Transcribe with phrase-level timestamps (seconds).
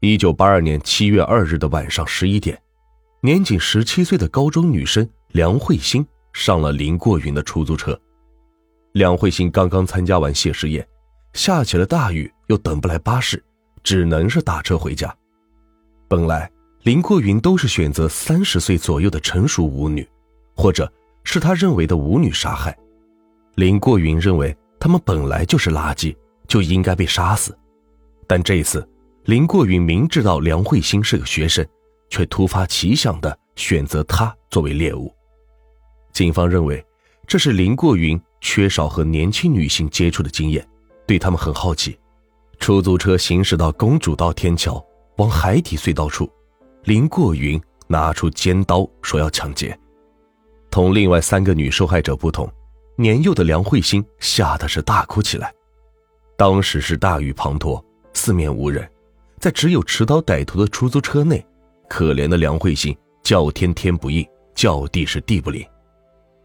[0.00, 2.56] 一九八二年七月二日的晚上十一点，
[3.20, 8.00] 年仅十七岁的高中女生梁慧欣上了林过云的出租车。
[8.92, 10.86] 梁慧欣刚刚参加完谢师宴，
[11.32, 13.42] 下起了大雨，又等不来巴士，
[13.82, 15.12] 只能是打车回家。
[16.06, 16.48] 本来
[16.84, 20.08] 林过云都是选择三十岁左右的成熟舞女，
[20.54, 20.90] 或者
[21.24, 22.76] 是他认为的舞女杀害。
[23.56, 27.58] 林过云认为他们本来就是垃圾，就应该被杀死。
[28.28, 28.88] 但这一次，
[29.28, 31.62] 林过云明知道梁慧欣是个学生，
[32.08, 35.14] 却突发奇想的选择她作为猎物。
[36.14, 36.82] 警方认为，
[37.26, 40.66] 这是林过云缺少和年轻女性接触的经验，
[41.06, 41.98] 对他们很好奇。
[42.58, 44.82] 出租车行驶到公主道天桥。
[45.18, 46.26] 往海底隧道处，
[46.84, 49.78] 林过云拿出尖刀说要抢劫。
[50.70, 52.50] 同另外三个女受害者不同，
[52.96, 55.52] 年幼的梁慧欣吓得是大哭起来。
[56.34, 58.88] 当时是大雨滂沱，四面无人，
[59.40, 61.44] 在只有持刀歹徒的出租车内，
[61.88, 65.64] 可怜的梁慧欣叫天天不应，叫地是地不灵。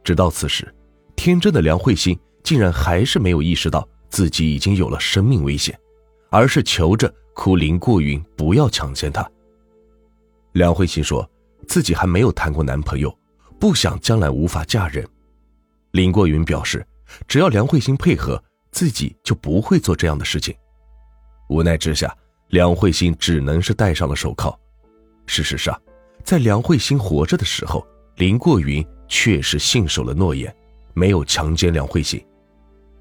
[0.03, 0.73] 直到此时，
[1.15, 5.77] 天真的梁慧欣竟然还是没有意识到自己已经有了生命危险，
[6.29, 7.13] 而是求着。
[7.35, 9.27] 哭林过云不要强奸她。
[10.51, 11.27] 梁慧欣说
[11.67, 13.11] 自己还没有谈过男朋友，
[13.59, 15.03] 不想将来无法嫁人。
[15.93, 16.85] 林过云表示，
[17.27, 18.39] 只要梁慧欣配合，
[18.71, 20.55] 自己就不会做这样的事情。
[21.49, 22.15] 无奈之下，
[22.53, 24.55] 梁慧欣只能是戴上了手铐。
[25.25, 25.75] 事实上，
[26.23, 27.83] 在梁慧欣活着的时候，
[28.17, 30.55] 林过云确实信守了诺言，
[30.93, 32.23] 没有强奸梁慧欣。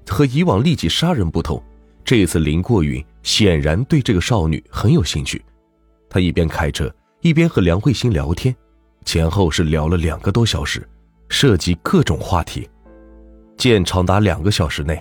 [0.09, 1.63] 和以往立即杀人不同。
[2.03, 5.39] 这次林过云显然对这个少女很有兴趣，
[6.09, 8.55] 他一边开车一边和梁慧欣聊天，
[9.05, 10.83] 前后是聊了两个多小时，
[11.29, 12.67] 涉及各种话题。
[13.55, 14.99] 见长达两个小时内，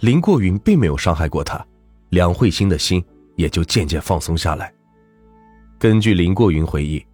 [0.00, 1.64] 林过云并没有伤害过她，
[2.08, 3.00] 梁慧欣的心
[3.36, 4.72] 也就渐渐放松下来。
[5.78, 7.04] 根据林过云回忆，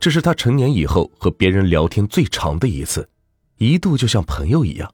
[0.00, 3.08] 这是他成年以后和别人聊天最长的一次，
[3.58, 4.92] 一度就像朋友一样。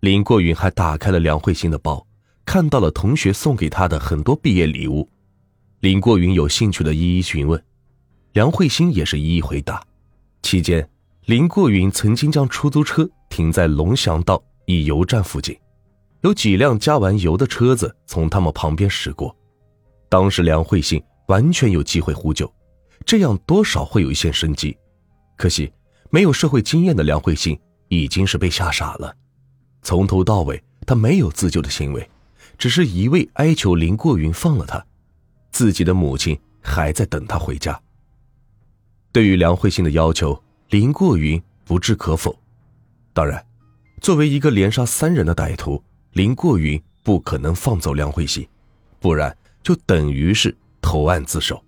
[0.00, 2.06] 林过云还打开了梁慧欣的包。
[2.44, 5.08] 看到了同学送给他的很多毕业礼物，
[5.78, 7.64] 林过云有兴趣的一一询问，
[8.32, 9.80] 梁慧欣也是一一回答。
[10.42, 10.86] 期间，
[11.26, 15.56] 林过云曾经将出租车停在龙翔道一油站附近，
[16.22, 19.34] 有几辆加完油的车子从他们旁边驶过。
[20.12, 22.52] 当时梁慧欣完全有机会呼救，
[23.06, 24.76] 这样多少会有一线生机。
[25.38, 25.72] 可惜
[26.10, 27.58] 没有社会经验的梁慧欣
[27.88, 29.16] 已经是被吓傻了，
[29.80, 32.06] 从头到尾他没有自救的行为。
[32.58, 34.84] 只是一味哀求林过云放了他，
[35.50, 37.80] 自己的母亲还在等他回家。
[39.12, 42.38] 对于梁慧欣的要求，林过云不置可否。
[43.14, 43.42] 当然，
[44.02, 48.46] 作为一个连杀三人的歹徒，林过云不可能放走梁慧欣，
[49.00, 51.62] 不然就等于是投案自首。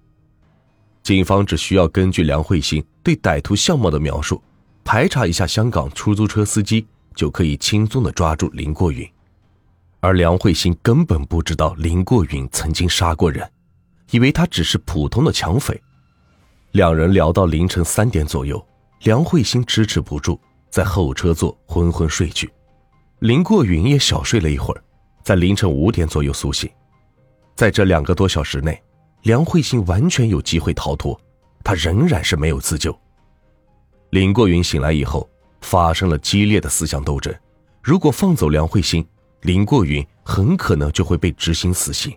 [1.03, 4.43] 警方只需要根据梁慧欣对歹徒相貌的描述，
[4.85, 9.07] 排查一下香港出租车司机，就可以轻松的抓住林过云。
[10.01, 13.51] 而梁慧欣根本不知道林过云曾经杀过人，
[14.11, 15.81] 以为他只是普通的抢匪。
[16.73, 18.67] 两人聊到凌晨三点左右，
[19.03, 20.39] 梁慧欣支持不住，
[20.71, 22.51] 在后车座昏昏睡去。
[23.21, 24.83] 林过云也小睡了一会儿，
[25.23, 26.71] 在凌晨五点左右苏醒。
[27.55, 28.81] 在这两个多小时内，
[29.23, 31.19] 梁慧欣完全有机会逃脱，
[31.63, 32.97] 她仍然是没有自救。
[34.11, 35.29] 林过云醒来以后，
[35.61, 37.35] 发生了激烈的思想斗争。
[37.83, 39.07] 如果放走梁慧欣，
[39.43, 42.17] 林过云很可能就会被执行死刑，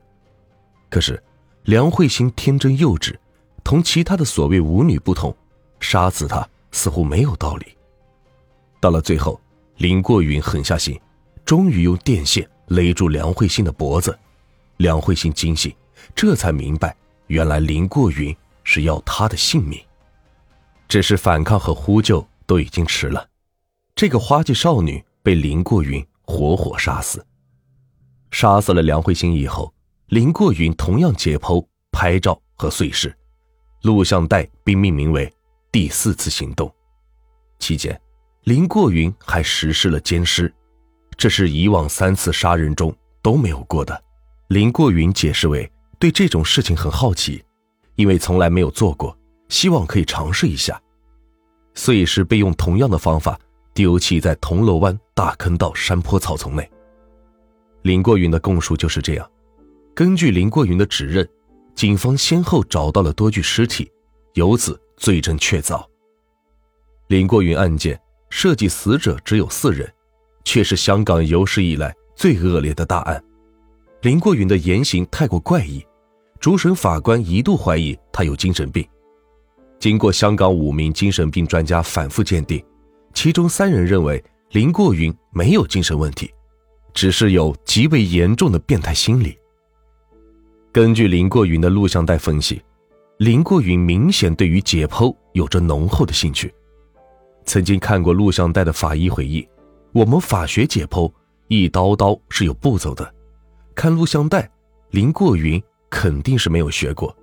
[0.89, 1.21] 可是
[1.63, 3.15] 梁慧欣天真幼稚，
[3.63, 5.35] 同其他的所谓舞女不同，
[5.79, 7.65] 杀死她似乎没有道理。
[8.79, 9.39] 到了最后，
[9.77, 10.99] 林过云狠下心，
[11.45, 14.17] 终于用电线勒住梁慧欣的脖子。
[14.77, 15.75] 梁慧欣惊醒，
[16.15, 16.95] 这才明白，
[17.27, 19.79] 原来林过云是要她的性命。
[20.87, 23.27] 只是反抗和呼救都已经迟了，
[23.95, 26.05] 这个花季少女被林过云。
[26.29, 27.25] 活活杀死，
[28.31, 29.73] 杀死了梁慧欣以后，
[30.07, 33.15] 林过云同样解剖、拍照和碎尸，
[33.83, 35.33] 录像带并命名为
[35.71, 36.69] “第四次行动”。
[37.59, 37.97] 期间，
[38.43, 40.53] 林过云还实施了奸尸，
[41.15, 44.03] 这是以往三次杀人中都没有过的。
[44.47, 47.43] 林过云解释为对这种事情很好奇，
[47.95, 49.17] 因为从来没有做过，
[49.49, 50.81] 希望可以尝试一下。
[51.73, 53.39] 碎尸被用同样的方法。
[53.73, 56.67] 丢弃在铜锣湾大坑道山坡草丛内。
[57.83, 59.31] 林过云的供述就是这样。
[59.93, 61.29] 根据林过云的指认，
[61.75, 63.87] 警方先后找到了多具尸体，
[64.33, 65.85] 由此罪证确凿。
[67.05, 68.01] 林过云案件
[68.31, 69.87] 涉及死者只有四人，
[70.43, 73.23] 却是香港有史以来最恶劣的大案。
[74.07, 75.85] 林过云的言行太过怪异，
[76.39, 78.87] 主审法官一度怀疑他有精神病。
[79.79, 82.63] 经过香港五名精神病专家反复鉴定，
[83.13, 86.33] 其中三人认为林过云没有精神问题，
[86.93, 89.37] 只是有极为严重的变态心理。
[90.71, 92.61] 根据林过云的录像带分析，
[93.17, 96.49] 林过云明显对于解剖有着浓厚的兴趣。
[97.43, 99.45] 曾经看过录像带的法医回忆，
[99.91, 101.11] 我们法学解剖
[101.49, 103.13] 一刀刀是有步骤的，
[103.77, 104.49] 看录像带，
[104.89, 107.15] 林过云肯定是没有学过。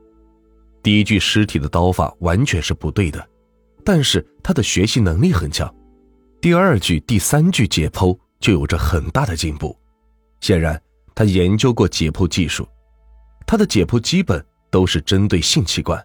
[0.85, 3.29] 第一具尸体的刀法完全是不对的，
[3.85, 5.69] 但是他的学习能力很强。
[6.41, 9.77] 第二具、第三具解剖就有着很大的进步，
[10.41, 10.81] 显然
[11.13, 12.65] 他研究过解剖技术。
[13.45, 16.01] 他的解剖基本都是针对性器官，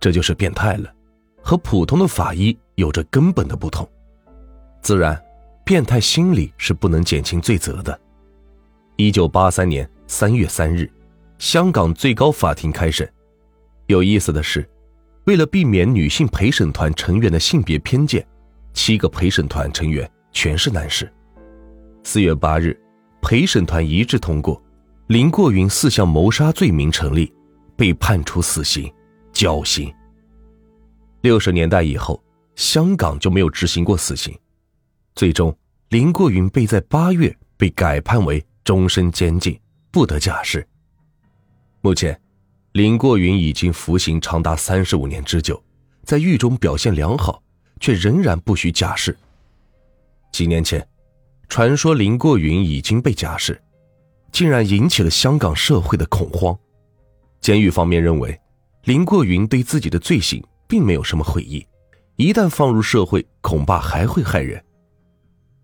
[0.00, 0.92] 这就是变态了，
[1.40, 3.88] 和普通的法医有着根本的不同。
[4.82, 5.22] 自然，
[5.64, 7.96] 变态心理是不能减轻罪责的。
[8.98, 10.90] 一九八三年三月三日，
[11.38, 13.06] 香港最高法庭开审。
[13.88, 14.66] 有意思的是，
[15.24, 18.26] 为了避免女性陪审团成员的性别偏见，
[18.72, 21.12] 七个陪审团成员全是男士。
[22.04, 22.74] 四月八日，
[23.20, 24.60] 陪审团一致通过，
[25.08, 27.30] 林过云四项谋杀罪名成立，
[27.76, 28.90] 被判处死刑，
[29.30, 29.92] 绞刑。
[31.20, 32.18] 六十年代以后，
[32.54, 34.34] 香港就没有执行过死刑，
[35.14, 35.54] 最终
[35.90, 39.56] 林过云被在八月被改判为终身监禁，
[39.92, 40.66] 不得假释。
[41.80, 42.20] 目前。
[42.72, 45.62] 林过云已经服刑长达三十五年之久，
[46.02, 47.42] 在狱中表现良好，
[47.80, 49.16] 却仍然不许假释。
[50.30, 50.86] 几年前，
[51.48, 53.58] 传说林过云已经被假释，
[54.30, 56.54] 竟然引起了香港社会的恐慌。
[57.40, 58.38] 监狱方面认为，
[58.84, 61.66] 林过云对自己的罪行并没有什么悔意，
[62.16, 64.62] 一旦放入社会，恐怕还会害人。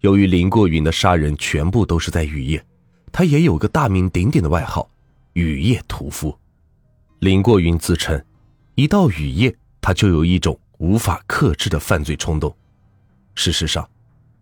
[0.00, 2.64] 由于林过云的杀人全部都是在雨夜，
[3.12, 4.88] 他也有个大名鼎鼎的外号——
[5.34, 6.36] 雨夜屠夫。
[7.20, 8.20] 林过云自称，
[8.74, 12.52] 一到雨夜，他就有一种无法克制的犯罪冲动。
[13.34, 13.88] 事实上，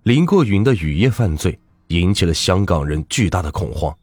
[0.04, 1.58] 林过云的雨夜犯罪
[1.88, 3.94] 引起了香港人巨大的恐慌。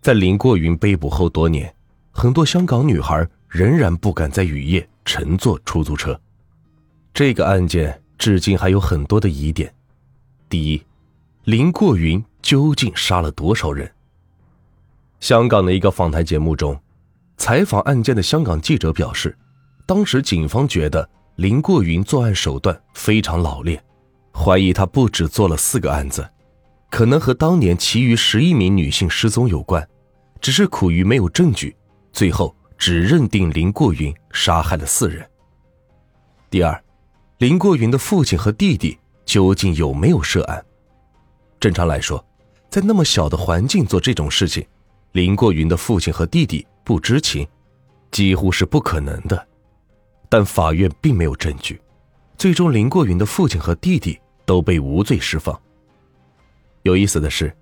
[0.00, 1.72] 在林过云被捕后多年，
[2.10, 6.18] 很多香港女孩仍然不敢在雨夜乘坐出租车。
[7.14, 9.72] 这个案件至今还有很多的疑点。
[10.48, 10.82] 第一，
[11.44, 13.90] 林过云究竟杀了多少人？
[15.18, 16.78] 香港的一个访谈节目中。
[17.36, 19.36] 采访案件的香港记者表示，
[19.84, 23.82] 当时警方觉得林过云作案手段非常老练，
[24.32, 26.24] 怀疑他不止做了四个案子，
[26.88, 29.84] 可能和当年其余十一名女性失踪有关，
[30.40, 31.74] 只是苦于没有证据，
[32.12, 35.28] 最后只认定林过云杀害了四人。
[36.48, 36.80] 第二，
[37.38, 40.64] 林过云的父亲和弟弟究竟有没有涉案？
[41.62, 42.22] 正常来说，
[42.68, 44.66] 在那么小的环境做这种事情，
[45.12, 46.66] 林过云的父亲和弟弟。
[46.84, 47.46] 不知情，
[48.10, 49.46] 几乎是不可能的，
[50.28, 51.80] 但法院并没有证据，
[52.36, 55.56] 最终林过云的父亲和弟弟都被无罪释放。
[56.82, 57.56] 有意思的是，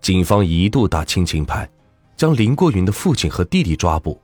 [0.00, 1.68] 警方一度打亲情牌，
[2.16, 4.18] 将林过云的父亲和弟弟抓捕，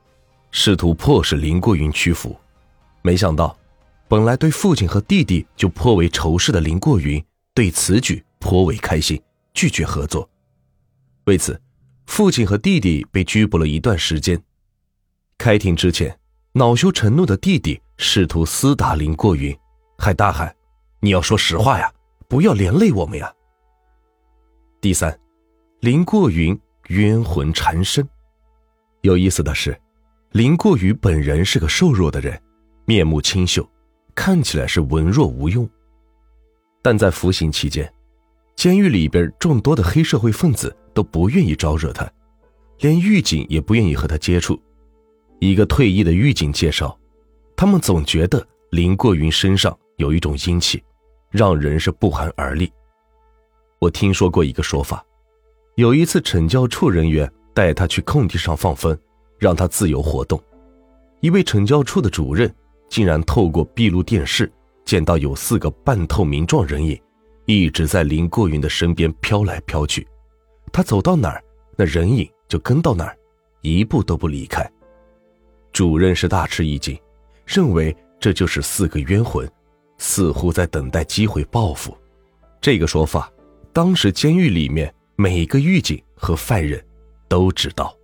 [0.49, 2.35] 试图迫使林过云屈服。
[3.03, 3.55] 没想到，
[4.07, 7.23] 本来对父亲和弟弟就颇为仇视的林过云，
[7.53, 9.21] 对此举颇为开心，
[9.53, 10.29] 拒绝合作。
[11.25, 11.59] 为此。
[12.05, 14.41] 父亲和弟弟被拘捕了一段时间。
[15.37, 16.19] 开庭之前，
[16.53, 19.55] 恼羞成怒的弟弟试图厮打林过云，
[19.95, 20.53] 还大喊
[21.01, 21.93] ：“你要说实话呀，
[22.27, 23.31] 不要连累我们呀！”
[24.81, 25.17] 第三，
[25.81, 28.05] 林过云冤魂缠身。
[29.01, 29.79] 有意思的是，
[30.31, 32.41] 林过云本人是个瘦弱的人，
[32.85, 33.69] 面目清秀，
[34.15, 35.69] 看起来是文弱无用。
[36.81, 37.93] 但在服刑期间，
[38.59, 40.75] 监狱里边众多的黑社会分子。
[40.91, 42.11] 都不愿意招惹他，
[42.79, 44.59] 连狱警也不愿意和他接触。
[45.39, 46.99] 一个退役的狱警介绍，
[47.55, 50.83] 他们总觉得林过云身上有一种阴气，
[51.29, 52.69] 让人是不寒而栗。
[53.79, 55.01] 我听说过一个说法，
[55.75, 58.97] 有一次惩教处人员带他去空地上放风，
[59.37, 60.37] 让他自由活动。
[61.21, 62.53] 一位惩教处的主任
[62.89, 64.51] 竟然透过闭路电视
[64.83, 66.99] 见到有四个半透明状人影，
[67.49, 70.07] 一直在林过云的身边飘来飘去。
[70.71, 71.43] 他走到哪儿，
[71.75, 73.17] 那人影就跟到哪儿，
[73.61, 74.63] 一步都不离开。
[75.73, 76.95] 主任是大吃一惊，
[77.47, 79.51] 认为这就是四个冤魂，
[79.97, 81.97] 似乎在等待机会报复。
[82.61, 83.33] 这个说法，
[83.73, 86.79] 当时监狱里面每个狱警和犯人
[87.27, 87.97] 都知道。